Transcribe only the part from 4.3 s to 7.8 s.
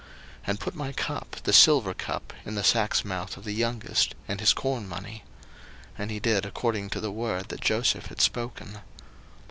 his corn money. And he did according to the word that